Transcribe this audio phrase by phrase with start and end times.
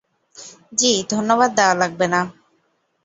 [0.77, 2.21] জ্বি, ধন্যবাদ দেয়া লাগবে না।